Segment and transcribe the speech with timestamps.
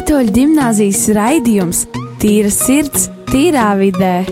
[0.00, 1.82] Katoļu gimnāzijas raidījums
[2.22, 4.22] Tīra sirds, tīrā vidē.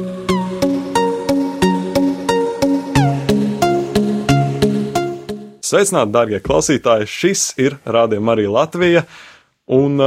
[5.60, 7.10] Sveicināti, darbie klausītāji!
[7.12, 9.04] Šis ir Rādio Marija Latvija.
[9.68, 10.00] Un,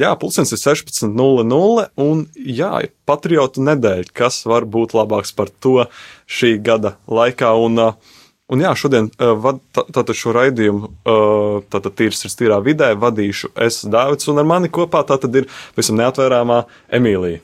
[0.00, 1.86] jā, pulkstenis ir 16.00.
[2.06, 5.82] Un, jā, ir patriotu nedēļa, kas var būt labāks par to
[6.24, 7.52] šī gada laikā.
[7.60, 8.11] Un, uh,
[8.52, 13.80] Un jā, šodien uh, tātad šo raidījumu, uh, tātad tīrs ir tīrā vidē, vadīšu es
[13.88, 16.58] Dāvids, un ar mani kopā tātad ir visam neatvērāmā
[16.98, 17.40] Emīlija.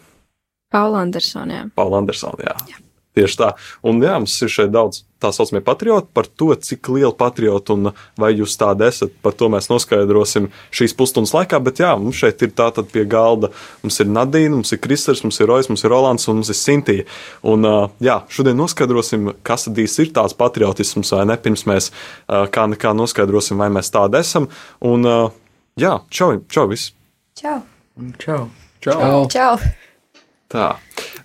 [0.69, 1.65] Paula Andersona, jā.
[1.79, 2.57] Paula Andersona, jā.
[2.75, 2.83] jā.
[3.18, 3.52] Tieši tā.
[3.82, 7.91] Un jā, mums ir šeit daudz tā saucamie patrioti par to, cik liela patriota un
[8.20, 9.16] vai jūs tādi esat.
[9.24, 11.58] Par to mēs noskaidrosim šīs pusstundas laikā.
[11.64, 13.50] Bet jā, mums šeit ir tātad pie galda.
[13.82, 16.58] Mums ir Nadīna, mums ir Kristers, mums ir Rojas, mums ir Rolands un mums ir
[16.60, 17.08] Sintīja.
[17.50, 17.66] Un
[18.04, 21.38] jā, šodien noskaidrosim, kas tad īsti ir tāds patriotisms vai ne.
[21.42, 21.91] Pirms mēs
[22.28, 24.47] kā nekā noskaidrosim, vai mēs tādi esam.
[24.86, 25.10] Un
[25.78, 26.94] jā, čau, čau visi!
[27.38, 27.58] Čau!
[28.22, 28.47] Čau!
[28.78, 28.98] Čau!
[29.03, 29.27] čau.
[29.34, 29.77] čau.
[30.48, 30.69] Tā,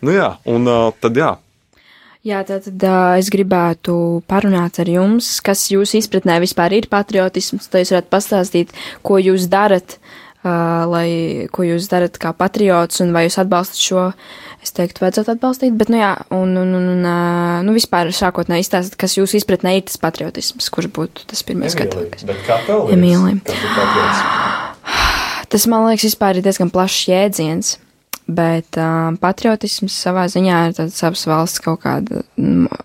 [0.04, 0.68] nu jā, un
[1.00, 1.30] tad jā,
[2.24, 7.68] Jā, tad uh, es gribētu parunāt ar jums, kas jūsu izpratnē vispār ir patriotisms.
[7.68, 8.72] Tad jūs varat pastāstīt,
[9.04, 9.98] ko jūs darat,
[10.46, 11.10] uh, lai,
[11.52, 14.06] ko jūs darat kā patriots un vai jūs atbalstat šo.
[14.64, 18.70] Es teiktu, vajadzētu atbalstīt, bet, nu jā, un, un, un, un uh, nu vispār sākotnēji
[18.70, 22.24] izstāstīt, kas jūsu izpratnē ir tas patriotisms, kurš būtu tas pirmais skatāms.
[22.30, 22.88] Bet kā tev?
[22.96, 23.44] Emīlija.
[25.52, 27.76] Tas, man liekas, vispār ir diezgan plašs jēdziens.
[28.24, 32.24] Bet uh, patriotisms savā ziņā ir tāds savas valsts kaut kāda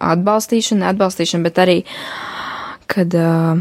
[0.02, 1.76] atbalstīšana, atbalstīšana, bet arī,
[2.90, 3.60] kad uh,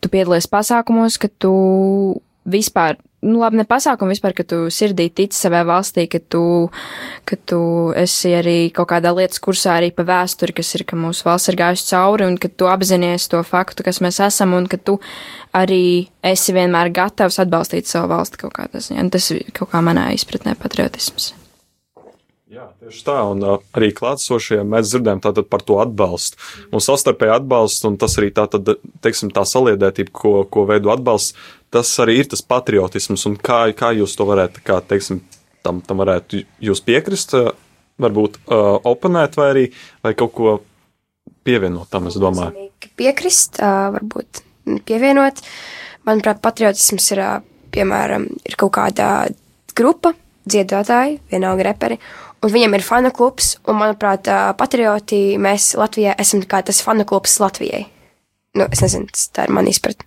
[0.00, 1.52] tu piedalies pasākumos, ka tu
[2.48, 6.44] vispār nu, labi, ne pasākumu vispār, ka tu sirdī tici savai valstī, ka tu,
[7.28, 7.60] ka tu
[7.98, 11.58] esi arī kaut kādā lietas kursā arī pa vēsturi, kas ir, ka mūsu valsts ir
[11.60, 14.98] gājusi cauri, un ka tu apzinājies to faktu, kas mēs esam, un ka tu
[15.56, 19.08] arī esi vienmēr gatavs atbalstīt savu valsti kaut kādā ziņā.
[19.14, 21.32] Tas ir kaut kā manā izpratnē patriotisms.
[22.54, 23.40] Jā, tieši tā, un
[23.74, 26.38] arī klātsošie mēs dzirdējām par to atbalstu
[26.70, 28.68] un savstarpēju atbalstu, un tas arī tā, tad,
[29.02, 31.34] teiksim, tā saliedētība, ko, ko veido atbalsts,
[31.74, 35.20] tas arī ir tas patriotisms, un kā, kā jūs to varētu, kā, teiksim,
[35.66, 37.50] tam, tam varētu jūs piekrist, uh,
[38.00, 39.64] varbūt uh, oponēt vai arī
[40.04, 40.56] vai kaut ko
[41.46, 42.68] pievienot tam, es domāju.
[42.98, 44.44] Piekrist, uh, varbūt
[44.86, 45.42] pievienot.
[46.08, 49.08] Manuprāt, patriotisms ir, uh, piemēram, ir kaut kāda
[49.76, 50.14] grupa,
[50.46, 51.98] dziedātāji, vienalga reperi,
[52.44, 54.28] un viņam ir fanu klubs, un, manuprāt,
[54.60, 57.86] patrioti mēs Latvijā esam kā tas fanu klubs Latvijai.
[58.54, 60.06] Nu, es nezinu, tā ir mana izpratne.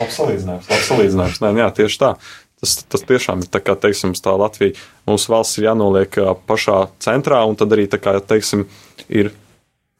[0.00, 1.42] Labs salīdzinājums, labs salīdzinājums.
[1.44, 2.14] Nē, jā, tieši tā.
[2.60, 4.76] Tas, tas tiešām ir tā, kā, teiksim, tā Latvija.
[5.08, 6.16] Mūsu valsts ir jānoliek
[6.48, 8.66] pašā centrā, un tad arī, tā kā, teiksim,
[9.08, 9.32] ir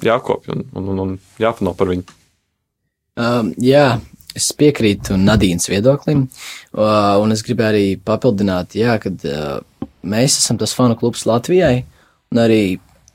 [0.05, 2.05] jākopja un, un, un, un jāpano par viņu.
[3.21, 3.99] Um, jā,
[4.37, 10.77] es piekrītu Nadīnas viedoklim, uh, un es gribēju arī papildināt, kad uh, mēs esam tas
[10.77, 11.83] fanu klubs Latvijai,
[12.33, 12.63] un arī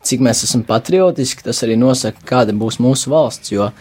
[0.05, 3.71] cik mēs esam patriotiski, tas arī nosaka, kāda būs mūsu valsts, jo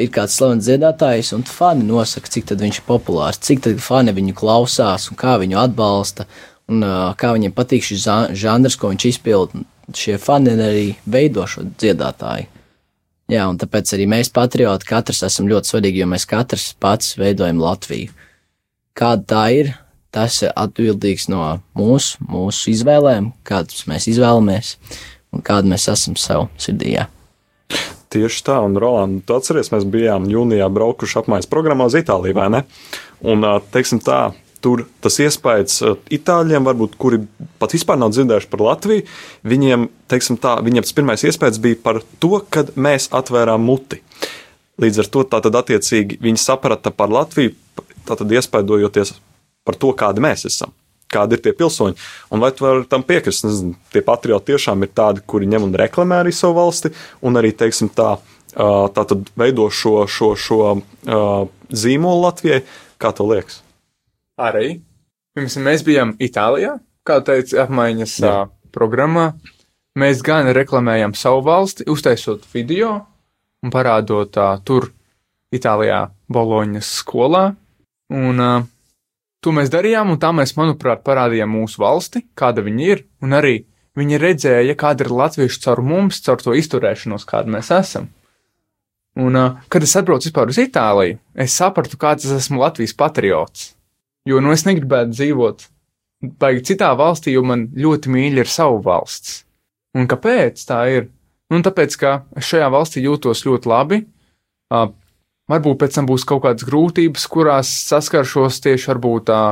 [0.00, 5.10] ir kāds slavens dziedātājs, un fani nosaka, cik viņš ir populārs, cik fani viņu klausās
[5.10, 6.26] un kā viņu atbalsta,
[6.72, 8.08] un uh, kā viņiem patīk šis
[8.38, 9.54] žanrs, ko viņš izpild.
[9.92, 12.48] Šie fani arī veido šo dziedātāju.
[13.32, 17.60] Jā, un tāpēc arī mēs, patrioti, katrs esam ļoti svarīgi, jo mēs katrs pats veidojam
[17.60, 18.12] Latviju.
[18.98, 19.72] Kāda tā ir,
[20.12, 24.76] tas ir atbildīgs no mūsu, mūsu izvēlēm, kādas mēs izvēlamies
[25.32, 26.96] un kāda mēs esam sev sirdī.
[26.98, 27.08] Jā.
[28.12, 32.48] Tieši tā, un Roland, tu atceries, mēs bijām jūnijā braukuši apmaiņas programmā uz Itāliju, vai
[32.52, 32.60] ne?
[33.24, 35.80] Un, teiksim tā, tur tas iespējas
[36.12, 37.22] itāļiem, varbūt, kuri
[37.62, 39.06] pat vispār nav dzirdējuši par Latviju,
[39.48, 44.02] viņiem, teiksim tā, viņiem tas pirmais iespējas bija par to, kad mēs atvērām muti.
[44.82, 47.56] Līdz ar to tātad attiecīgi viņi saprata par Latviju,
[48.08, 49.16] tātad iespaidojoties
[49.66, 50.74] par to, kādi mēs esam.
[51.12, 51.98] Kādi ir tie pilsoņi?
[52.32, 53.44] Un vai tu vari tam piekrist?
[53.46, 56.92] Nezinu, tie patrioti tiešām ir tādi, kuri ņem un reklamē arī savu valsti,
[57.22, 58.14] un arī, teiksim, tā,
[58.56, 60.60] tā tad veido šo, šo, šo
[61.72, 62.62] zīmolu Latvijai.
[63.02, 63.60] Kā tev liekas?
[64.40, 64.80] Arī.
[65.32, 66.76] Pirms mēs bijām Itālijā,
[67.08, 68.34] kā teica apmaiņas Jā.
[68.74, 69.32] programmā.
[69.98, 72.94] Mēs gan reklamējam savu valsti, uztaisot video
[73.62, 74.90] un parādot uh, tur
[75.52, 77.42] Itālijā Boloņas skolā.
[78.12, 78.64] Un uh,
[79.42, 83.56] To mēs darījām, un tā mēs, manuprāt, parādījām mūsu valsti, kāda viņa ir, un arī
[83.98, 88.06] viņi redzēja, kāda ir latviešu caur mums, caur to izturēšanos, kāda mēs esam.
[89.18, 89.36] Un,
[89.68, 93.72] kad es atbraucu vispār uz Itāliju, es sapratu, kāds es esmu Latvijas patriots.
[94.28, 95.66] Jo, nu, es negribētu dzīvot
[96.40, 99.42] baigi citā valstī, jo man ļoti mīļa ir savu valsts.
[99.98, 101.10] Un kāpēc tā ir?
[101.52, 103.98] Nu, tāpēc, ka es šajā valstī jūtos ļoti labi,
[105.52, 109.42] Varbūt pēc tam būs kaut kādas grūtības, kurās saskaršos tieši varbūt tā,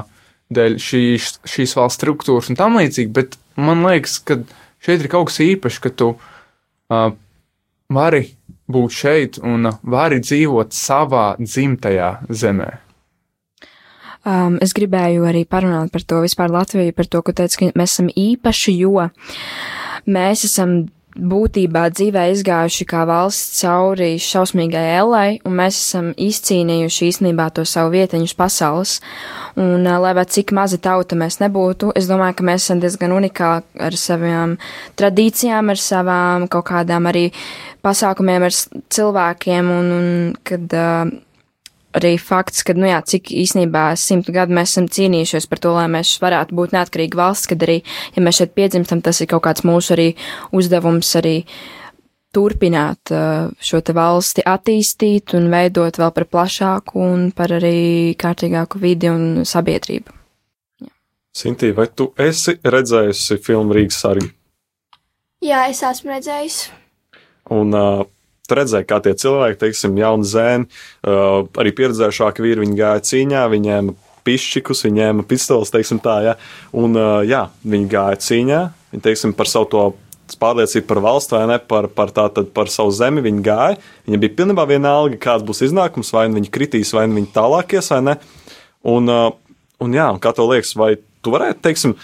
[0.55, 4.41] dēļ šīs, šīs valsts struktūras un tam līdzīgi, bet man liekas, ka
[4.82, 7.11] šeit ir kaut kas īpašs, ka tu uh,
[7.93, 8.23] vari
[8.70, 12.70] būt šeit un uh, vari dzīvot savā dzimtajā zemē.
[14.20, 17.94] Um, es gribēju arī parunāt par to vispār Latviju, par to, ka teicu, ka mēs
[17.94, 19.06] esam īpaši, jo
[20.11, 20.82] mēs esam
[21.16, 27.94] būtībā dzīvē izgājuši kā valsts cauri šausmīgai ellai, un mēs esam izcīnījuši īstenībā to savu
[27.96, 28.98] vietiņu pasaules.
[29.60, 33.66] Un, lai vai cik maza tauta mēs nebūtu, es domāju, ka mēs esam diezgan unikāli
[33.82, 34.54] ar savām
[35.00, 37.28] tradīcijām, ar savām kaut kādām arī
[37.82, 38.54] pasākumiem, ar
[38.94, 40.08] cilvēkiem, un, un
[40.46, 41.10] kad uh,
[41.96, 45.88] arī fakts, ka, nu jā, cik īsnībā simtu gadu mēs esam cīnījušies par to, lai
[45.90, 47.81] mēs varētu būt neatkarīga valsts, kad arī,
[48.16, 50.08] ja mēs šeit piedzimstam, tas ir kaut kāds mūsu arī
[50.56, 51.37] uzdevums arī
[52.31, 53.10] turpināt
[53.58, 59.42] šo te valsti attīstīt un veidot vēl par plašāku un par arī kārtīgāku vidi un
[59.42, 60.14] sabiedrību.
[61.31, 64.31] Sintī, vai tu esi redzējusi filmu Rīgas sargi?
[65.40, 66.56] Jā, es esmu redzējis.
[67.54, 68.02] Un uh,
[68.50, 70.69] tu redzēji, kā tie cilvēki, teiksim, jauni zēni,
[71.06, 73.94] uh, arī pieredzējušāki vīri, viņi gāja cīņā, viņiem
[74.26, 76.37] pišķikus, viņiem pistoles, teiksim tā, ja,
[76.76, 78.62] un uh, jā, viņi gāja cīņā,
[78.93, 79.85] viņi, teiksim, par savu to
[80.41, 83.79] pārliecību par valsts vai ne, par, par, tā, par savu zemi viņi gāja.
[84.06, 87.91] Viņiem bija pilnībā vienalga, kāds būs iznākums, vai nu viņi kritīs, vai nu viņi tālākies,
[87.94, 88.17] vai ne.
[88.91, 89.32] Un, uh,
[89.82, 90.93] un jā, kā tev liekas, vai
[91.25, 91.97] tu varētu, teiksim,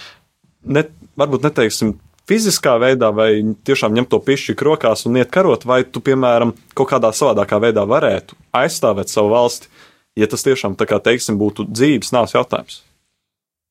[0.67, 0.87] ne,
[1.21, 1.95] varbūt neteiksim
[2.29, 3.31] fiziskā veidā, vai
[3.67, 7.87] tiešām ņemt to pišķiku rokās un iet karot, vai tu, piemēram, kaut kādā savādākā veidā
[7.89, 9.71] varētu aizstāvēt savu valsti,
[10.19, 12.83] ja tas tiešām, tā kā teiksim, būtu dzīves nāves jautājums?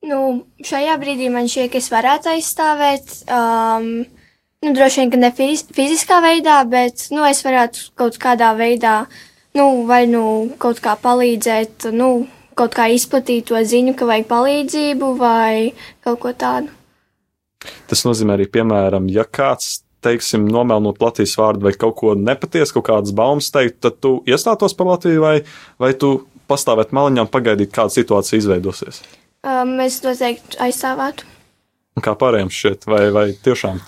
[0.06, 3.14] Nu, šajā brīdī man šķiet, ka es varētu aizstāvēt.
[3.26, 3.88] Um,
[4.62, 9.00] nu, droši vien, ka ne fiz fiziskā veidā, bet, nu, es varētu kaut kādā veidā,
[9.58, 15.12] nu, vai, nu, kaut kā palīdzēt, nu, kaut kā izplatīt to ziņu, ka vajag palīdzību
[15.20, 15.74] vai
[16.06, 16.75] kaut ko tādu.
[17.90, 22.88] Tas nozīmē arī, piemēram, ja kāds teiksim, nomelnot Latvijas vārdu vai kaut ko nepatiesu, kaut
[22.92, 25.36] kādas baumas teikt, tad tu iestātos par Latviju vai,
[25.82, 26.16] vai tu
[26.50, 29.02] pastāvēt maliņā un pagaidīt, kāda situācija izveidosies?
[29.46, 31.26] Um, es noteikti aizstāvētu.
[31.96, 33.80] Un kā pārējiem šķiet, vai, vai tiešām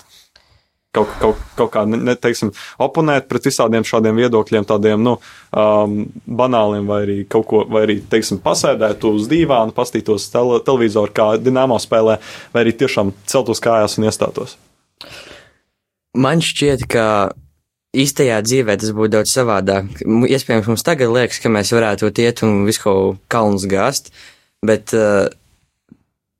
[0.96, 2.52] kaut, kaut, kaut kā, neteiksim,
[2.82, 5.16] oponēt pret visādiem šādiem viedokļiem, tādiem, nu,
[5.52, 5.98] um,
[6.40, 11.28] banāliem, vai arī kaut ko, vai arī, teiksim, pasēdēt uz dīvāna, pastītos tele, televizoru, kā
[11.42, 12.18] dināmo spēlē,
[12.54, 14.56] vai arī tiešām celtos kājās un iestātos?
[16.18, 17.04] Man šķiet, ka
[17.96, 20.00] īstajā dzīvē tas būtu daudz savādāk.
[20.04, 24.10] Iespējams, mums tagad liekas, ka mēs varētu iet un visu kaut kalnus gāzt,
[24.66, 25.28] bet uh,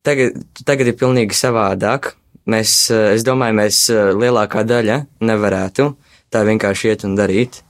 [0.06, 2.15] tagad, tagad ir pilnīgi savādāk.
[2.49, 5.91] Mēs, eh, es domāju, mēs eh, lielākā daļa nevarētu
[6.33, 7.62] tā vienkārši iet un darīt.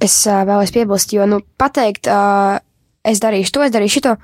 [0.00, 2.08] Es uh, vēlos piebilst, jo, nu, pateikt,
[3.04, 4.14] es darīšu to, es darīšu to,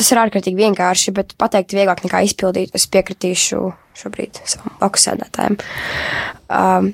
[0.00, 2.72] tas ir ārkārtīgi vienkārši, bet pateikt vieglāk nekā izpildīt.
[2.76, 3.60] Es piekritīšu
[4.00, 5.58] šobrīd savam blakusēdētājiem.
[6.48, 6.92] Um,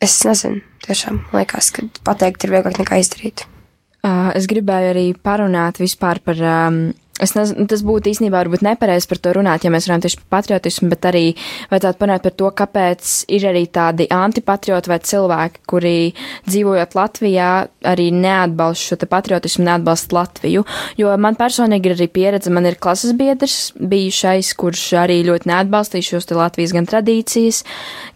[0.00, 3.44] es nezinu, tiešām liekas, ka pateikt ir vieglāk nekā izdarīt.
[4.02, 6.80] Uh, es gribēju arī parunāt vispār par um,
[7.22, 10.40] Es nezinu, tas būtu īstenībā varbūt nepareizi par to runāt, ja mēs runājam tieši par
[10.40, 11.24] patriotismu, bet arī
[11.70, 15.94] vajadzētu parunāt par to, kāpēc ir arī tādi antipatrioti vai cilvēki, kuri
[16.48, 17.50] dzīvojot Latvijā,
[17.92, 20.64] arī neatbalsta šo patriotismu, neatbalsta Latviju.
[20.98, 26.08] Jo man personīgi ir arī pieredze, man ir klases biedrs bijušais, kurš arī ļoti neatbalstīja
[26.10, 27.62] šos Latvijas gan tradīcijas,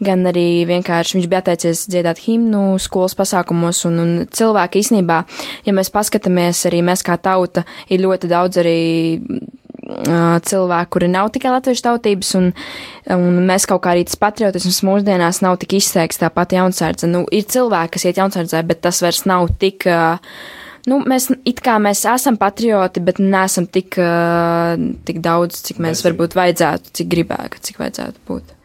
[0.03, 5.23] gan arī vienkārši viņš bija atteicies dziedāt himnu skolas pasākumos, un, un cilvēki īstenībā,
[5.69, 8.79] ja mēs paskatāmies arī mēs kā tauta, ir ļoti daudz arī
[9.87, 12.51] cilvēki, kuri nav tikai latviešu tautības, un,
[13.15, 17.09] un mēs kaut kā arī tas patriotisms mūsdienās nav tik izteikts tāpat jaunsardze.
[17.11, 19.87] Nu, ir cilvēki, kas iet jaunsardzē, bet tas vairs nav tik.
[20.87, 23.99] Nu, mēs it kā mēs esam patrioti, bet neesam tik,
[25.07, 28.56] tik daudz, cik mēs varbūt vajadzētu, cik gribētu, cik vajadzētu būt.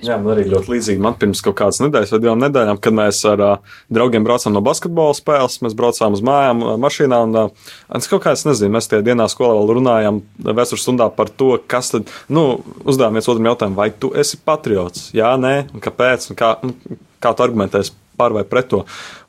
[0.00, 1.02] Jā, man arī ļoti līdzīgi.
[1.04, 4.62] Man pirms kaut kādas nedēļas vai divām nedēļām, kad mēs ar uh, draugiem braucām no
[4.64, 7.18] basketbola spēles, mēs braucām uz mājām uh, mašīnā.
[7.26, 11.10] Un, uh, es kaut kā es nezinu, mēs tajā dienā skolā vēl runājām vēstures stundā
[11.12, 12.46] par to, kas tad, nu,
[12.88, 15.10] uzdevām viens otram jautājumu, vai tu esi patriots?
[15.16, 18.82] Jā, nē, un kāpēc, un kā, nu, kā tu argumentēsi par vai pret to.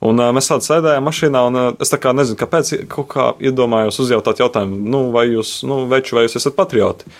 [0.08, 3.28] Un uh, mēs tādā sēdējām mašīnā, un uh, es tā kā nezinu, kāpēc, kaut kā
[3.44, 7.12] iedomājos uzjautāt jautājumu, nu, vai jūs, nu, veči, vai jūs esat patrioti?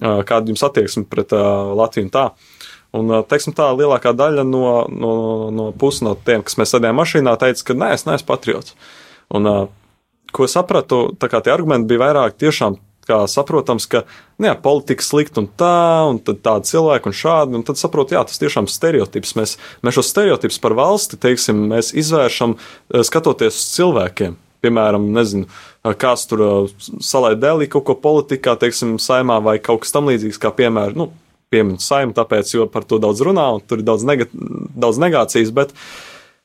[0.00, 2.30] Uh, kāda jums attieksme pret uh, Latviju un tā?
[2.96, 5.12] Un, teiksim, tā lielākā daļa no, no,
[5.54, 8.74] no puses no tiem, kas mēs sēdējām mašīnā, teica, ka nē, es neesmu patriots.
[9.30, 9.46] Un,
[10.34, 12.80] ko sapratu, tā kā tie argumenti bija vairāk tiešām
[13.10, 14.04] kā saprotams, ka
[14.38, 15.78] nu, jā, politika slikta un tā,
[16.10, 19.34] un tādi cilvēki un šādi, un tad saprotu, jā, tas tiešām ir stereotips.
[19.38, 19.56] Mēs,
[19.86, 22.56] mēs šos stereotipus par valsti, teiksim, mēs izvēršam
[23.06, 24.38] skatoties uz cilvēkiem.
[24.60, 25.46] piemēram, nezinu,
[25.96, 26.42] kāds tur
[27.00, 31.06] salēja dēlī kaut ko politikā, teiksim, saimā vai kaut kas tam līdzīgs, kā piemēram, nu,
[31.50, 35.52] pieminēt saimu, tāpēc, jo par to daudz runā un tur ir daudz, nega daudz negācijas,
[35.54, 35.76] bet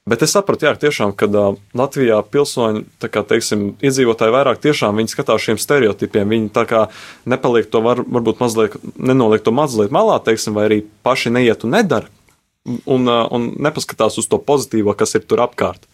[0.06, 5.10] Bet es sapratu, jā, tiešām, ka uh, Latvijā pilsoņi, kā teiksim, iedzīvotāji vairāk tiešām viņi
[5.10, 6.30] skatās šiem stereotipiem.
[6.30, 6.84] Viņi tā kā
[7.26, 11.74] nepaliek to, var, varbūt mazliet, nenoliek to mazliet malā, teiksim, vai arī paši neiet un
[11.74, 12.14] nedara.
[12.86, 15.90] Un, uh, un nepaskatās uz to pozitīvo, kas ir tur apkārt.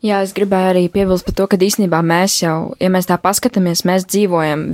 [0.00, 3.84] Jā, es gribēju arī piebilst par to, ka īstenībā mēs jau, ja mēs tā paskatāmies,
[3.84, 4.64] mēs dzīvojam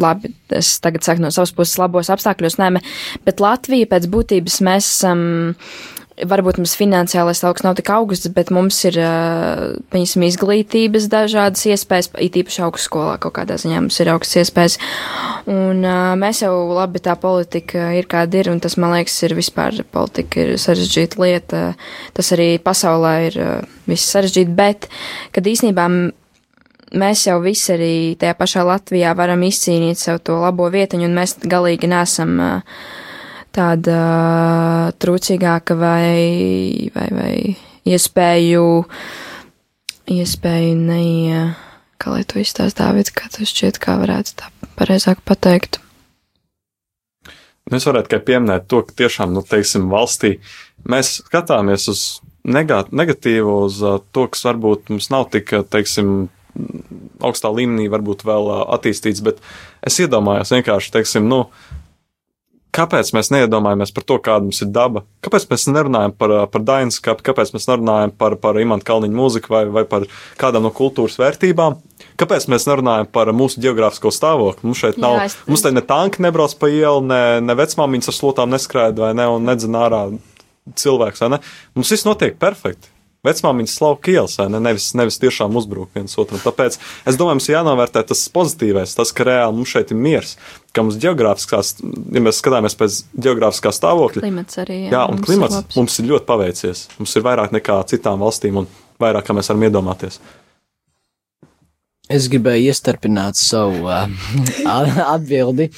[0.00, 2.84] labi, es tagad saku no savas puses labos apstākļos, nē,
[3.26, 5.26] bet Latvija pēc būtības mēs esam.
[5.56, 8.98] Um, varbūt mums finansiālais augs nav tik augsts, bet mums ir,
[9.92, 14.78] piemēram, izglītības dažādas iespējas, it īpaši augstskolā kaut kādā ziņā mums ir augstas iespējas.
[15.50, 15.82] Un
[16.20, 20.44] mēs jau labi tā politika ir kāda ir, un tas, man liekas, ir vispār politika
[20.44, 21.62] ir sarežģīta lieta.
[22.16, 23.38] Tas arī pasaulē ir
[23.88, 24.90] viss sarežģīti, bet,
[25.34, 25.88] kad īsnībā
[26.98, 31.36] mēs jau visi arī tajā pašā Latvijā varam izcīnīt sev to labo vietiņu, un mēs
[31.42, 32.38] galīgi nesam
[33.52, 33.98] tāda
[35.02, 37.34] trūcīgāka vai, vai, vai
[37.92, 38.64] iespēju,
[40.16, 41.44] iespēju neie,
[42.00, 45.80] kā lai to izstāst Dāvids, kā tas šķiet, kā varētu tā pareizāk pateikt.
[47.70, 50.34] Nu, es varētu tikai pieminēt to, ka tiešām, nu, teiksim, valstī
[50.88, 52.02] mēs skatāmies uz
[52.42, 53.78] negatīvu, uz
[54.10, 56.26] to, kas varbūt mums nav tik, teiksim,
[57.22, 59.38] augstā līmenī varbūt vēl attīstīts, bet
[59.86, 61.46] es iedomājos vienkārši, teiksim, nu,
[62.72, 65.02] Kāpēc mēs neiedomājamies par to, kāda mums ir daba?
[65.20, 69.66] Kāpēc mēs nerunājam par, par Dainskapu, kāpēc mēs nerunājam par, par Imants Kalniņa mūziku vai,
[69.74, 70.06] vai par
[70.40, 71.76] kādām no kultūras vērtībām?
[72.22, 74.70] Kāpēc mēs nerunājam par mūsu geogrāfisko stāvokli?
[74.70, 75.36] Mums šeit nav, Jā, es...
[75.50, 79.28] mums te ne tanki nebrauc pa ielu, ne, ne vecmāmiņas ar slotām neskraida vai ne,
[79.36, 80.02] un nedzina ārā
[80.72, 81.42] cilvēks, vai ne?
[81.76, 82.88] Mums viss notiek perfekti
[83.26, 86.40] vecmāmiņas slauka ielas, ne, nevis, nevis tiešām uzbruk viens otram.
[86.42, 90.34] Tāpēc es domāju, mums jānovērtē tas pozitīvais, tas, ka reāli mums šeit ir miers,
[90.74, 92.98] ka mums geogrāfiskās, ja mēs skatāmies pēc
[93.28, 94.82] geogrāfiskā stāvokļa, klimats arī.
[94.88, 96.84] Jā, jā un mums klimats ir mums ir ļoti paveicies.
[96.98, 98.70] Mums ir vairāk nekā citām valstīm un
[99.02, 100.18] vairāk, kā mēs varam iedomāties.
[102.12, 104.08] Es gribēju iestarpināt savu uh,
[105.14, 105.70] atbildi.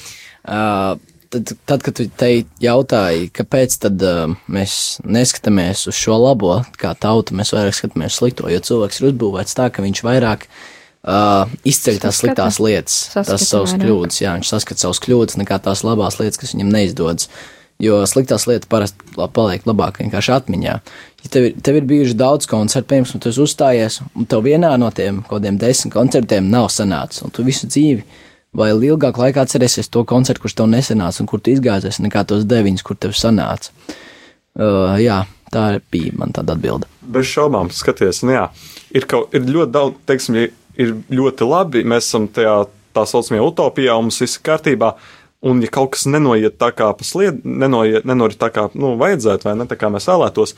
[0.45, 0.97] Uh,
[1.35, 2.29] tad, tad, kad tu te
[2.63, 8.47] jautāji, kāpēc tad uh, mēs neskatāmies uz šo labo, kā tauta, mēs vairāk skatāmies slikto,
[8.51, 13.75] jo cilvēks ir uzbūvēts tā, ka viņš vairāk uh, izceļ tās sliktās lietas, tās savas
[13.79, 17.29] kļūdas, jā, viņš saskat savas kļūdas nekā tās labās lietas, kas viņam neizdodas.
[17.83, 20.75] Jo sliktās lietas parasti paliek labāk vienkārši atmiņā.
[21.25, 24.69] Ja tev, ir, tev ir bijuši daudz koncertu, piemēram, tu esi uzstājies, un tev vienā
[24.79, 28.05] no tiem kaut kādiem desmit koncertiem nav sanācis, un tu visu dzīvi
[28.55, 32.45] vai ilgāk laikā atcerēsies to koncertu, kurš tev nesenāca un kur tu izgāzies, nekā tos
[32.49, 33.73] deviņus, kur tev sanāca.
[34.55, 36.87] Uh, jā, tā bija man tāda atbilde.
[37.01, 38.45] Bez šaubām, skaties, nu jā,
[38.95, 40.39] ir, kaut, ir ļoti daudz, teiksim,
[40.79, 42.63] ir ļoti labi, mēs esam tajā
[42.95, 44.95] tā saucamajā utopijā, mums viss ir kārtībā.
[45.45, 49.53] Un, ja kaut kas nenoiet tā kā paslied, nenoiet, nenorit tā kā nu, vajadzētu, vai
[49.59, 50.55] ne tā kā mēs vēlētos,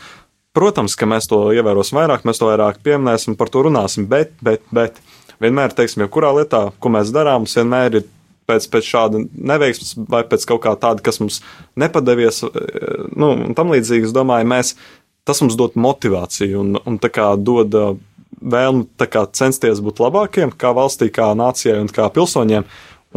[0.55, 4.63] protams, ka mēs to ievērosim vairāk, mēs to vairāk pieminēsim, par to runāsim, bet, bet,
[4.71, 5.01] bet
[5.43, 8.05] vienmēr, teiksim, jebkurā lietā, ko mēs darām, mums vienmēr ir
[8.47, 11.41] pēc, pēc šāda neveiksmes vai pēc kaut kā tāda, kas mums
[11.79, 12.67] nepadevies, e,
[13.13, 14.75] nu, un tam līdzīgi, es domāju, mēs,
[15.27, 17.89] tas mums dod motivāciju un, un tā kā dod e,
[18.37, 22.67] vēlmi kā censties būt labākiem, kā valstī, kā nācijai un kā pilsoņiem,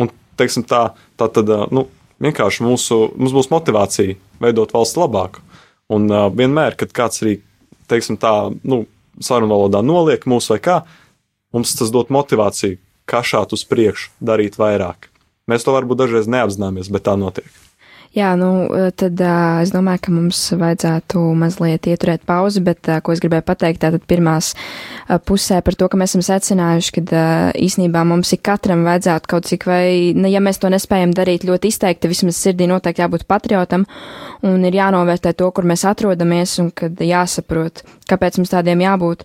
[0.00, 1.86] un, teiksim, tā, tā tad, e, nu,
[2.20, 5.44] vienkārši mūsu, mums būs motivācija veidot valsts labāku.
[5.90, 7.38] Un uh, vienmēr, kad kāds arī,
[7.90, 8.84] teiksim, tā, nu,
[9.20, 10.76] sarunu valodā noliek mūs vai kā,
[11.54, 12.78] mums tas dod motivāciju
[13.10, 15.10] kašāt uz priekšu, darīt vairāk.
[15.50, 17.48] Mēs to varbūt dažreiz neapzināmies, bet tā notiek.
[18.10, 18.66] Jā, nu,
[18.98, 23.44] tad uh, es domāju, ka mums vajadzētu mazliet ieturēt pauzi, bet, uh, ko es gribēju
[23.46, 28.34] pateikt, tātad pirmās uh, pusē par to, ka mēs esam secinājuši, ka uh, īsnībā mums
[28.34, 29.84] ik katram vajadzētu kaut cik vai,
[30.18, 33.86] ne, ja mēs to nespējam darīt ļoti izteikti, vismaz sirdī noteikti jābūt patriotam
[34.42, 39.22] un ir jānovērtē to, kur mēs atrodamies un kad jāsaprot, kāpēc mums tādiem jābūt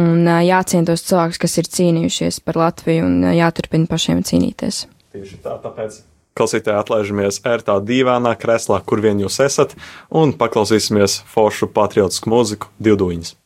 [0.00, 4.86] un jāciena tos cilvēkus, kas ir cīnījušies par Latviju un jāturpina pašiem cīnīties.
[5.12, 6.00] Tieši tā, tāpēc
[6.38, 9.76] klausītāji atlaižamies ērtā dīvainā kreslā, kur vien jūs esat,
[10.08, 13.36] un paklausīsimies foršu patriotisku mūziku divduņas.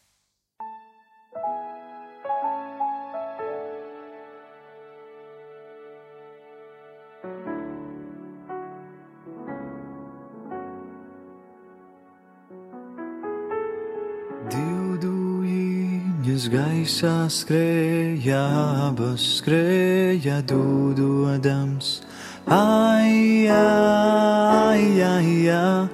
[16.52, 18.40] Gaisā skrēja,
[18.88, 22.00] abas skrēja dūdodams.
[22.46, 25.88] Ai, ai, ai, ai,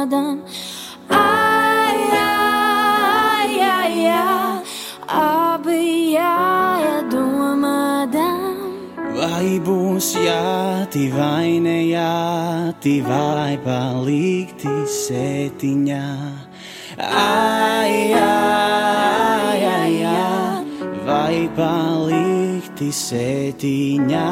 [10.03, 16.07] būs jāti vai ne jāti vai palikti sētiņā?
[16.99, 24.27] Ai, ai, ai, ai, vai palikti sētiņā?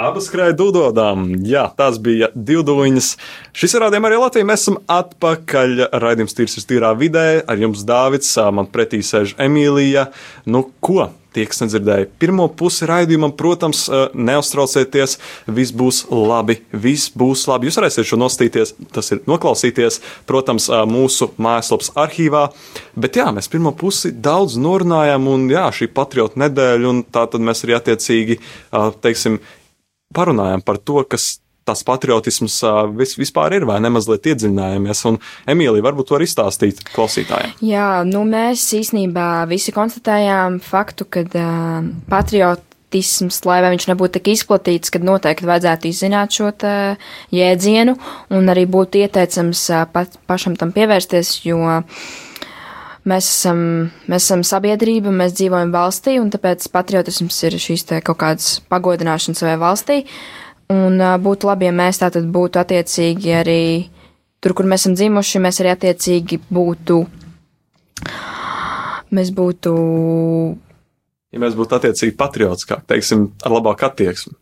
[0.00, 1.26] Abas skrēja dūdodām.
[1.44, 3.10] Jā, tās bija divdūņas.
[3.52, 4.48] Šis ir rādījums arī Latvijā.
[4.48, 5.76] Mēs esam atpakaļ.
[6.00, 7.44] Raidījums tīrs ir tīrā vidē.
[7.44, 10.08] Ar jums Dāvids, man pretī sēž Emīlija.
[10.48, 11.10] Nu, ko?
[11.30, 13.84] Tie, kas nedzirdēja pirmo pusi raidījumam, protams,
[14.18, 15.18] neuztraucieties.
[15.46, 16.56] Viss būs labi.
[16.74, 17.68] Viss būs labi.
[17.68, 22.48] Jūs varēsiet šo nostīties, tas ir noklausīties, protams, mūsu mājaslapas arhīvā.
[22.98, 27.46] Bet jā, mēs pirmo pusi daudz norunājām, un jā, šī patriotu nedēļa, un tā tad
[27.46, 28.40] mēs arī attiecīgi,
[29.04, 29.38] teiksim,
[30.16, 31.36] parunājām par to, kas
[31.70, 32.60] tas patriotisms
[32.98, 35.04] vis, vispār ir, vai ne mazliet iedziļinājāmies.
[35.10, 37.54] Un Emīlija, varbūt to var izstāstīt klausītājiem.
[37.64, 44.92] Jā, nu mēs īstenībā visi konstatējām faktu, ka uh, patriotisms, lai viņš nebūtu tik izplatīts,
[44.92, 46.50] kad noteikti vajadzētu izzināt šo
[47.34, 47.94] jēdzienu
[48.36, 51.62] un arī būtu ieteicams uh, pat, pašam tam pievērsties, jo
[53.08, 53.62] mēs esam,
[54.10, 59.56] mēs esam sabiedrība, mēs dzīvojam valstī, un tāpēc patriotisms ir šīs kaut kādas pagodināšanas savai
[59.60, 60.04] valstī.
[60.70, 63.62] Un uh, būtu labi, ja mēs tātad būtu attiecīgi arī
[64.42, 67.00] tur, kur mēs esam dzimuši, mēs arī attiecīgi būtu.
[69.10, 69.72] Mēs būtu.
[71.34, 74.36] Ja mēs būtu attiecīgi patriotiskāki, teiksim, ar labāku attieksmi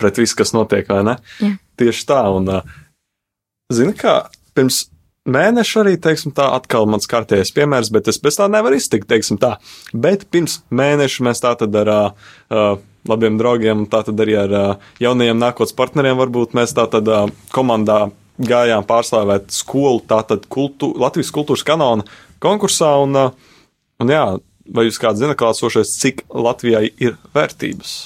[0.00, 1.16] pret visu, kas notiek, vai ne?
[1.44, 1.50] Jā.
[1.80, 2.48] Tieši tā, un,
[3.72, 4.14] zini, kā
[4.56, 4.86] pirms
[5.28, 9.40] mēneša arī, teiksim, tā atkal mans kārtējais piemērs, bet es bez tā nevaru iztikt, teiksim
[9.40, 9.56] tā.
[9.92, 12.78] Bet pirms mēneša mēs tā tad ar uh,
[13.08, 17.26] labiem draugiem, tā tad arī ar uh, jaunajiem nākotnes partneriem varbūt mēs tā tad uh,
[17.54, 18.08] komandā
[18.40, 22.06] gājām pārstāvēt skolu, tātad kultu, Latvijas kultūras kanona
[22.40, 23.58] konkursā, un, uh,
[24.00, 24.24] un jā,
[24.72, 27.98] vai jūs kāds zina, klāsošais, cik Latvijai ir vērtības?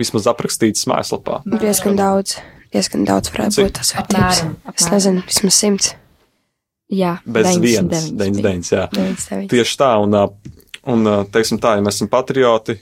[0.00, 1.42] Vismaz aprakstīts mājaslapā.
[1.60, 2.38] Diezgan daudz.
[2.72, 3.66] Diezgan daudz varētu Cik?
[3.66, 4.40] būt tas vērtības.
[4.40, 4.94] Apmēram, Es apmēram.
[4.94, 5.90] nezinu, vismaz simts.
[6.90, 8.86] Jā, Bez 99 vienas, 99, jā.
[8.90, 9.50] 99.
[9.52, 10.16] Tieši tā, un,
[10.90, 12.74] un teiksim tā, ja mēs esam patrioti,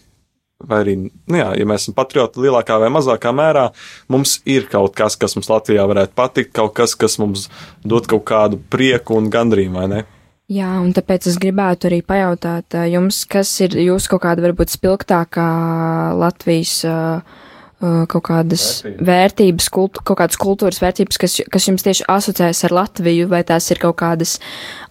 [0.65, 0.95] vai arī,
[1.29, 3.69] nu jā, ja mēs esam patrioti lielākā vai mazākā mērā,
[4.11, 7.47] mums ir kaut kas, kas mums Latvijā varētu patikt, kaut kas, kas mums
[7.85, 10.07] dod kaut kādu prieku un gandrību, vai ne?
[10.49, 15.49] Jā, un tāpēc es gribētu arī pajautāt jums, kas ir jūsu kaut kāda varbūt spilgtākā
[16.17, 16.97] Latvijas ā,
[17.79, 19.07] kaut kādas Vērtība.
[19.07, 23.69] vērtības, kult, kaut kādas kultūras vērtības, kas, kas jums tieši asociējas ar Latviju, vai tās
[23.71, 24.39] ir kaut kādas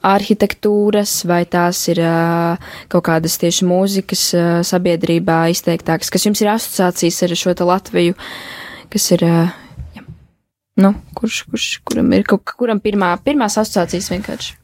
[0.07, 2.55] arhitektūras, vai tās ir ā,
[2.93, 8.15] kaut kādas tieši mūzikas ā, sabiedrībā izteiktākas, kas jums ir asociācijas ar šo te Latviju,
[8.93, 9.25] kas ir,
[9.97, 10.05] jā.
[10.79, 14.55] nu, kurš, kurš, kuram ir kuram pirmā, pirmās asociācijas vienkārši.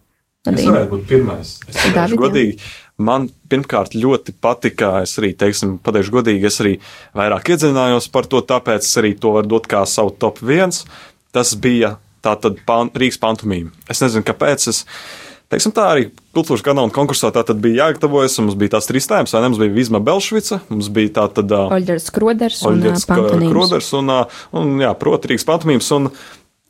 [0.43, 0.73] Nadīna.
[0.75, 1.51] varētu būt pirmais.
[1.71, 2.71] Es David, teikšu jā.
[3.03, 6.77] Man pirmkārt ļoti patika, es arī, teiksim, pateikšu godīgi, es arī
[7.17, 10.83] vairāk iedziļinājos par to, tāpēc es arī to varu dot kā savu top viens.
[11.33, 13.73] Tas bija tātad pan, Rīgas pantomīma.
[13.89, 14.83] Es nezinu, kāpēc es.
[15.51, 19.05] Teiksim, tā arī kultūras kanāla konkursā tā tad bija jāgatavojas, un mums bija tās trīs
[19.09, 19.51] tēmas, vai ne?
[19.51, 21.51] Mums bija Vizma Belšvica, mums bija tā tad.
[21.75, 23.51] Oļģers Kroders un Oļģerts Pantonīms.
[23.51, 24.13] Kroders un,
[24.61, 25.91] un jā, proti Rīgas pantomīmas.
[25.99, 26.09] Un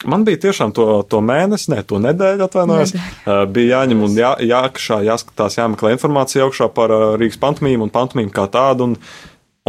[0.10, 2.94] man bija tiešām to, to mēnesi, ne to nedēļu atvainojos.
[2.94, 7.94] Uh, bija jāņem un jā, jākšā, jāskatās, jāmeklē informācija augšā par uh, Rīgas pantomīmu un
[7.94, 8.90] pantomīmu kā tādu.
[8.92, 8.98] Un,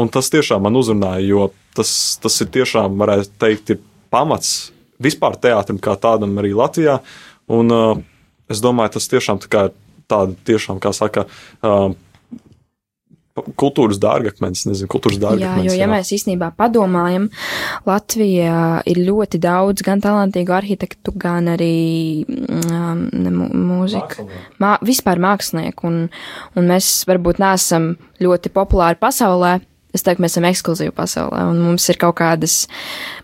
[0.00, 1.92] un tas tiešām man uzrunāja, jo tas,
[2.22, 3.82] tas ir tiešām, varētu teikt, ir
[4.14, 7.00] pamats vispār teātrim kā tādam arī Latvijā.
[7.54, 7.94] Un uh,
[8.50, 9.68] es domāju, tas tiešām tā kā
[10.10, 11.26] tāda tiešām, kā saka,
[11.64, 11.92] uh,
[13.34, 15.66] kultūras dārgakmens, nezinu, kultūras Jā, dārgakmens.
[15.66, 17.26] jo, ja mēs īstenībā padomājam,
[17.88, 24.28] Latvijā ir ļoti daudz gan talantīgu arhitektu, gan arī um, ne, mu- mūziku,
[24.62, 25.98] mā, vispār mākslinieku, un,
[26.54, 29.56] un mēs varbūt neesam ļoti populāri pasaulē.
[29.94, 32.64] Es teiktu, mēs esam ekskluzīvi pasaulē, un mums ir kaut kādas,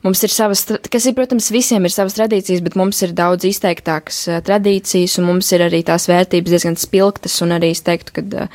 [0.06, 4.20] mums ir savas, kas ir, protams, visiem ir savas tradīcijas, bet mums ir daudz izteiktākas
[4.30, 8.46] eh, tradīcijas, un mums ir arī tās vērtības diezgan spilgtas, un arī es teiktu, ka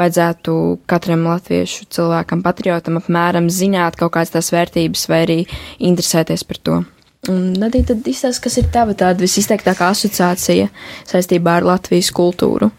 [0.00, 0.56] vajadzētu
[0.90, 5.38] katram latviešu cilvēkam, patriotam apmēram zināt kaut kādas tās vērtības vai arī
[5.78, 6.82] interesēties par to.
[7.30, 10.66] Un, Nadī, tad izstāst, kas ir tava tāda visizteiktākā asociācija
[11.06, 12.72] saistībā ar Latvijas kultūru?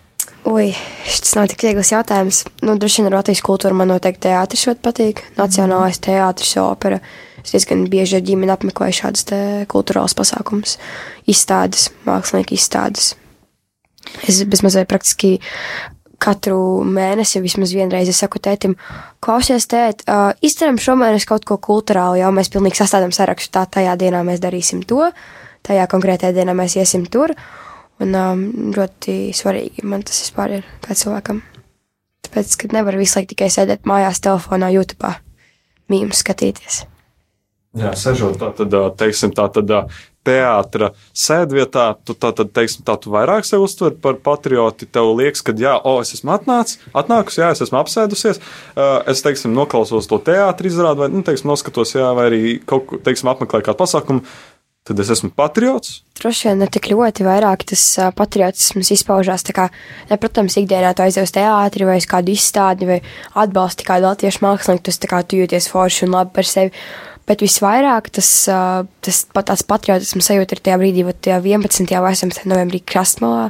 [0.44, 0.74] Ui,
[1.08, 2.42] šis nav tik viegls jautājums.
[2.66, 5.22] Nu, droši vien ar Latvijas kultūru man noteikti teātris ļoti patīk.
[5.38, 7.00] Nacionālais teātris, opera.
[7.44, 9.28] Es diezgan bieži ar ģimeni apmeklēju šādas
[9.72, 10.78] kultūrālas pasākumus,
[11.32, 13.14] izstādes, mākslinieku izstādes.
[14.28, 15.38] Es bezmazliet praktiski
[16.24, 18.78] katru mēnesi, vismaz vienreiz, saku tētim,
[19.24, 23.98] klausies, tēt, uh, izceram šomēnes kaut ko kultūrālu, jau mēs pilnīgi sastādām sarakstu, tā tajā
[24.00, 25.10] dienā mēs darīsim to,
[25.68, 27.36] tajā konkrētajā dienā mēs iesim tur.
[28.02, 31.44] Un um, ļoti svarīgi man tas vispār ir kā cilvēkam.
[32.26, 35.12] Tāpēc, ka nevar visu laiku tikai sēdēt mājās, telefonā, YouTube,
[35.92, 36.84] mīmēm skatīties.
[37.78, 39.72] Jā, sežot tā tad, teiksim, tā tad
[40.24, 45.44] teātra sēdvietā, tu tā tad, teiksim, tā tu vairāk sev uztver par patrioti, tev liekas,
[45.46, 48.40] ka, jā, o, es esmu atnācis, atnākusi, jā, es esmu apsēdusies,
[49.10, 53.02] es, teiksim, noklausos to teātra izrādi, vai, nu, teiksim, noskatos, jā, vai arī kaut ko,
[53.04, 54.24] teiksim, apmeklēju kādu pasākumu,
[54.88, 56.02] tad es esmu patriots.
[56.20, 57.84] Droši vien ne tik ļoti vairāk tas
[58.18, 59.46] patriotisms izpaužās.
[59.56, 59.70] Kā,
[60.10, 63.00] ne, protams, ikdienā tu aizies uz teātri vai uz kādu izstādi vai
[63.40, 66.76] atbalsti kādu latviešu mākslinieku, tas kā tu jūties forši un labi par sevi.
[67.24, 68.30] Bet visvairāk tas,
[69.08, 71.94] tas pat tāds patriotisms sajūta ir tajā brīdī, kad tajā 11.
[72.04, 72.44] vai 18.
[72.52, 73.46] novembrī krastmalā,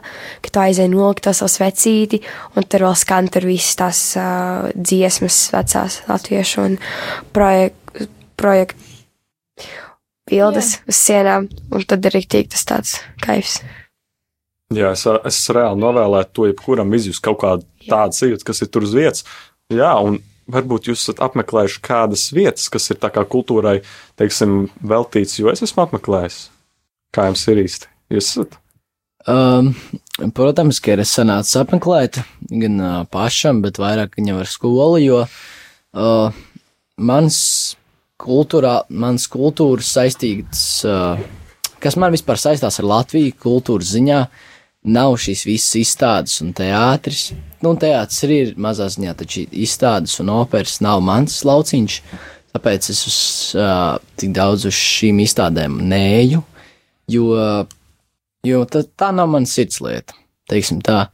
[0.46, 2.22] kad tu aizēji nolikt to savu svecīti,
[2.54, 6.78] un tur vēl skan tur visas tās uh, dziesmas, vecās latviešu un
[7.34, 7.80] projektu.
[8.34, 8.72] Projek
[10.30, 13.60] bildes uz sienām, un tad ir rīktīgi tas tāds kaifs.
[14.74, 18.88] Jā, es, es reāli novēlētu to jebkuram izjust kaut kādu tādu sajūtu, kas ir tur
[18.88, 19.26] uz vietas.
[19.74, 23.82] Jā, un varbūt jūs esat apmeklējuši kādas vietas, kas ir tā kā kultūrai,
[24.20, 26.40] teiksim, veltīts, jo es esmu apmeklējis.
[27.14, 27.92] Kā jums ir īsti?
[28.16, 28.58] Jūs esat?
[29.30, 29.72] Um,
[30.36, 36.42] protams, ka ir sanācis apmeklēt gan uh, pašam, bet vairāk viņam ar skolu, jo uh,
[37.00, 37.38] mans
[38.22, 41.20] kultūrā, mans kultūras saistīts, uh,
[41.84, 44.22] kas man vispār saistās ar Latviju, kultūras ziņā,
[44.94, 47.32] nav šīs visas izstādes un teātris.
[47.64, 52.00] Nu, teātris arī ir mazā ziņā, taču izstādes un operas nav mans lauciņš,
[52.56, 53.20] tāpēc es uz
[53.60, 56.44] uh, tik daudz uz šīm izstādēm nēju,
[57.12, 57.30] jo
[58.44, 60.18] Jo tā, tā nav mana sirdslieta.
[60.52, 61.06] Teiksim tā,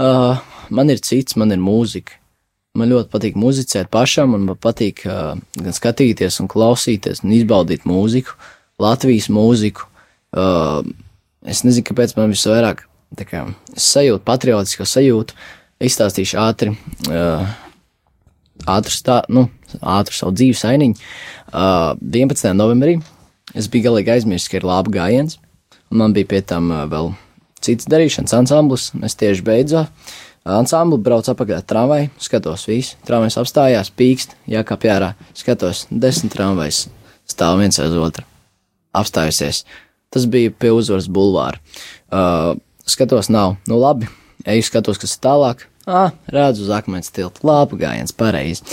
[0.00, 0.40] uh,
[0.72, 2.16] man ir cits, man ir mūzika.
[2.78, 7.82] Man ļoti patīk muzicēt pašam, un man patīk uh, gan skatīties, un klausīties, un izbaudīt
[7.88, 8.36] mūziku,
[8.80, 9.88] Latvijas mūziku.
[10.30, 10.86] Uh,
[11.42, 12.84] es nezinu, kāpēc man visvairāk
[13.26, 13.42] kā,
[13.74, 15.34] es sajūtu patriotisko sajūtu.
[15.82, 16.76] Izstāstīšu ātri,
[17.10, 17.50] uh,
[18.70, 19.48] ātru, stā, nu,
[19.80, 21.10] ātru savu dzīves ainiņu.
[21.50, 22.52] Uh, 11.
[22.54, 23.00] novembrī
[23.58, 25.40] es biju galīgi aizmirsis, ka ir laba gājiens.
[25.90, 27.16] Un man bija pie tam uh, vēl
[27.64, 28.92] cits darīšanas ansamblis.
[28.94, 29.90] Mēs tieši beidzām
[30.48, 32.96] Ansambli brauc apakaļ tramvai, skatos visu.
[33.04, 35.12] Tramvajs apstājās, pīkst, jākāp ārā.
[35.36, 36.86] Skatos, desmit tramvajs
[37.30, 38.26] stāv viens aiz otru.
[38.96, 39.64] Apstājusies.
[40.10, 41.60] Tas bija pie uzvaras bulvāra.
[42.10, 42.56] Uh,
[42.88, 43.54] skatos, nav.
[43.70, 44.08] Nu labi,
[44.48, 45.66] eju skatos, kas ir tālāk.
[45.86, 47.44] Ah, redzu uz akmens tiltu.
[47.46, 48.64] Labi, gājiens, pareizi.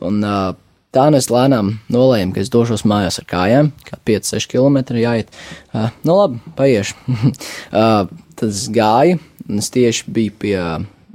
[0.00, 0.54] Un uh,
[0.94, 5.34] tā nu es lēnām nolēmu, ka es došos mājās ar kājām, kā 5-6 km jāiet.
[5.74, 6.96] Uh, nu labi, paiešu.
[7.10, 10.56] uh, tad es gāju, un es tieši biju pie.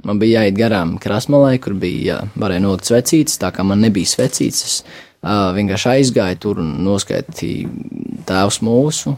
[0.06, 4.62] Man bija jāiet garām krāsmalai, kur bija varēja nolikt svecītes, tā kā man nebija svecītes.
[4.62, 9.16] Es uh, vienkārši aizgāju tur un noskaitīju tēvs mūsu,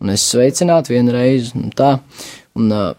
[0.00, 1.96] un es sveicinātu vienreiz, un tā.
[2.58, 2.92] Un uh,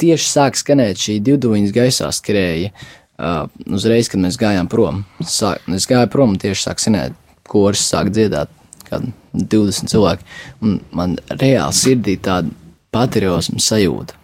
[0.00, 2.72] tieši sāk skanēt šī divduviņas gaisā skrēja.
[3.16, 7.16] Uh, uzreiz, kad mēs gājām prom, sāk, es gāju prom un tieši sāk skanēt,
[7.48, 8.52] koris sāk dziedāt,
[8.90, 10.28] kad 20 cilvēki.
[10.60, 12.52] Un man reāli sirdī tāda
[12.92, 14.20] patriotisma sajūta.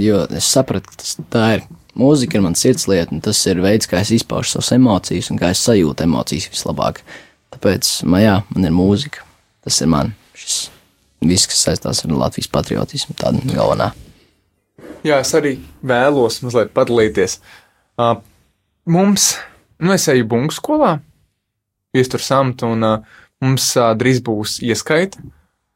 [0.00, 1.66] Jo es sapratu, ka tas, tā ir
[1.98, 5.40] mūzika, ir mans sirds lieta, un tas ir veids, kā es izpaužu savas emocijas un
[5.40, 7.02] kā es sajūtu emocijas vislabāk.
[7.52, 9.26] Tāpēc man, jā, man ir mūzika.
[9.62, 10.70] Tas ir man šis
[11.22, 13.92] viss, kas saistās ar Latvijas patriotismu, tāda galvenā.
[15.06, 17.38] Jā, es arī vēlos mazliet padalīties.
[17.98, 18.16] Uh,
[18.86, 19.32] mums,
[19.82, 20.96] nu, es eju bungu skolā,
[21.94, 25.22] iestur samtu, un uh, mums uh, drīz būs ieskaita.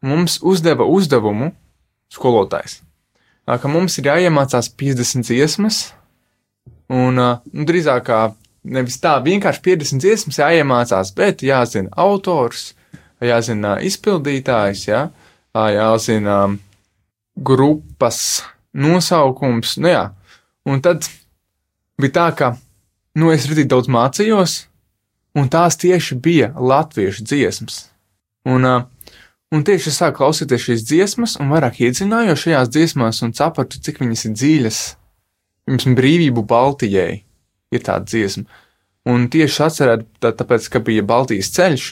[0.06, 1.50] Mums uzdeva uzdevumu
[2.14, 2.80] skolotājs,
[3.46, 5.82] uh, ka mums ir jāiemācās 50 dziesmas,
[6.92, 8.20] un nu, drīzāk kā
[8.66, 12.72] nevis tā vienkārši 50 dziesmas jāiemācās, bet jāzina autors,
[13.22, 15.02] jāzina izpildītājs, jā,
[15.54, 16.38] jāzina
[17.36, 18.42] grupas
[18.76, 19.76] nosaukums.
[19.80, 20.04] Nu, jā.
[20.66, 21.08] un tad
[22.00, 22.52] bija tā, ka
[23.16, 24.58] nu, es rītīgi daudz mācījos,
[25.36, 27.86] un tās tieši bija latviešu dziesmas.
[28.46, 28.66] Un,
[29.52, 34.02] un tieši es sāku klausīties šīs dziesmas, un vairāk iedzinājos šajās dziesmās, un sapratu, cik
[34.02, 34.80] viņas ir dziļas.
[35.66, 37.24] Piemēram, brīvību Baltijai
[37.74, 38.46] ir tāda dziesma.
[39.06, 41.86] Un tieši atcerēt, tā, tāpēc, ka bija Baltijas ceļš,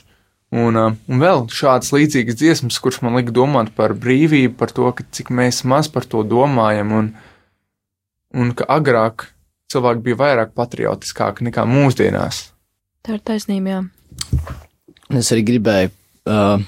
[0.54, 4.86] un, uh, un vēl šādas līdzīgas dziesmas, kuras man lika domāt par brīvību, par to,
[4.94, 7.10] ka cik mēs maz par to domājam, un,
[8.34, 9.28] un ka agrāk
[9.74, 12.44] cilvēki bija vairāk patriotiskāki nekā mūsdienās.
[13.04, 13.82] Tā ir taisnība, jā.
[15.18, 15.90] Es arī gribēju
[16.30, 16.62] uh,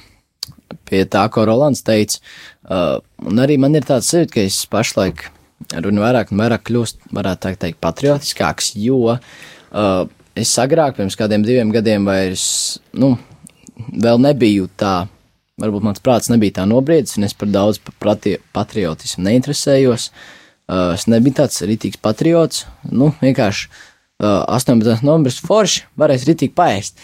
[0.86, 2.18] pie tā, ko Rolands teica,
[2.66, 5.28] uh, un arī man ir tāds sajūta, ka es pašlaik
[5.76, 10.04] arvien vairāk un vairāk kļūst, varētu tā teikt, patriotiskāks, jo uh,
[10.36, 12.46] es agrāk, pirms kādiem diviem gadiem, vairs,
[12.96, 13.14] nu,
[13.76, 15.06] vēl nebiju tā,
[15.62, 18.16] varbūt mans prāts nebija tā nobriedzis, un es par daudz par
[18.56, 20.10] patriotismu neinteresējos.
[20.66, 25.04] Uh, es nebiju tāds rītīgs patriots, nu, vienkārši uh, 18.
[25.06, 26.98] novembris forši, varēs rītīgi paēst.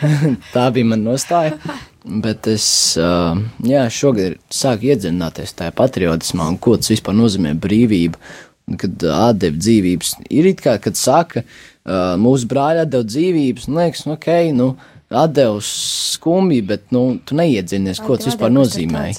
[0.54, 1.58] tā bija mana nostāja.
[2.04, 2.66] Bet es,
[3.00, 8.20] uh, jā, šogad sāku iedzināties tajā patriotismā un ko tas vispār nozīmē brīvība.
[8.68, 13.66] Un kad uh, atdeva dzīvības, ir it kā, kad saka, uh, mūsu brāļi atdeva dzīvības,
[13.68, 14.68] nu, liekas, nu, ok, nu,
[15.08, 19.16] atdeva skumji, bet, nu, tu neiedzinies, ko tas vispār nozīmēja.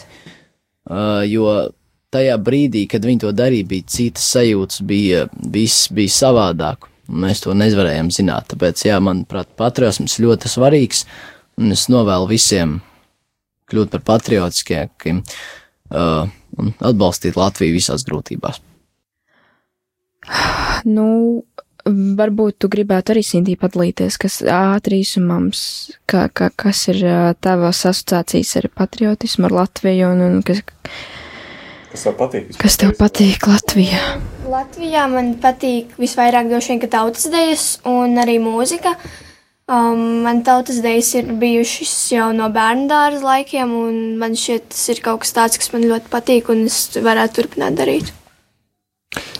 [0.89, 1.49] Uh, jo
[2.13, 6.87] tajā brīdī, kad viņi to darīja, bija citas sajūtas, bija, viss bija savādāk.
[7.09, 8.49] un Mēs to nevarējām zināt.
[8.53, 11.03] Tāpēc, jā, manuprāt, patriotisms ļoti svarīgs,
[11.59, 12.79] un es novēlu visiem
[13.69, 16.25] kļūt par patriotiskiem uh,
[16.57, 18.61] un atbalstīt Latviju visās grūtībās.
[20.87, 21.05] Nu,
[21.85, 25.61] varbūt tu gribētu arī Sintī padalīties, kas ātri īsumams,
[26.09, 30.63] ka, ka, kas ir ā, tavas asociācijas ar patriotismu, ar Latviju un, un kas,
[31.89, 32.51] Kas tev patīk?
[32.61, 34.01] kas tev patīk Latvijā?
[34.49, 38.95] Latvijā man patīk visvairāk droši vien, ka tautas dejas un arī mūzika.
[39.69, 44.87] Um, man tautas dejas ir bijušas jau no bērnu dārza laikiem, un man šķiet, tas
[44.89, 48.09] ir kaut kas tāds, kas man ļoti patīk, un es varētu turpināt darīt.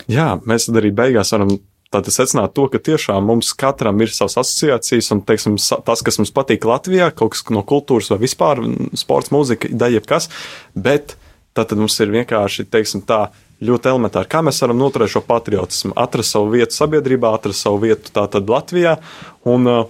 [0.09, 1.55] Jā, mēs tad arī beigās varam
[1.89, 6.33] tātad secināt to, ka tiešām mums katram ir savas asociācijas, un teiksim, tas, kas mums
[6.35, 8.61] patīk Latvijā, kaut kas no kultūras vai vispār
[9.01, 10.29] sports, mūzika, ideja, jebkas,
[10.77, 11.17] bet
[11.57, 13.31] tad mums ir vienkārši, teiksim, tā
[13.65, 18.13] ļoti elementāri, kā mēs varam noturēt šo patriotismu, atrast savu vietu sabiedrībā, atrast savu vietu
[18.13, 18.99] tātad Latvijā,
[19.49, 19.87] un uh,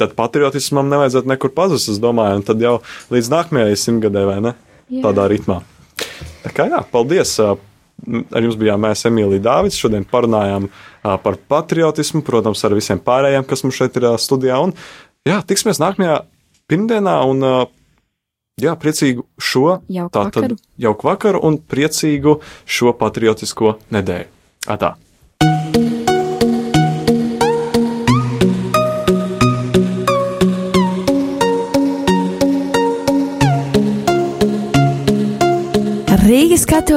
[0.00, 2.78] tad patriotismam nevajadzētu nekur pazust, es domāju, un tad jau
[3.12, 4.54] līdz nākamajai simtgadē, vai ne?
[4.90, 5.04] Jā.
[5.06, 5.60] Tādā ritmā.
[6.44, 7.36] Tā kā jā, paldies!
[8.00, 9.76] Ar jums bijām mēs, Emīlija Dārvids.
[9.76, 10.70] Šodien parunājām
[11.04, 14.56] par patriotismu, protams, ar visiem pārējiem, kas mums šeit ir studijā.
[14.64, 14.72] Un,
[15.28, 16.22] jā, tiksimies nākamajā
[16.72, 17.44] pirmdienā un
[18.60, 20.56] jā, priecīgu šo Jauku vakaru.
[20.80, 24.32] jauku vakaru un priecīgu šo patriotisko nedēļu.
[24.72, 24.94] Atā!